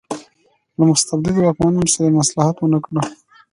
[0.77, 2.93] له مستبدو واکمنو سره یې مصلحت ونکړ.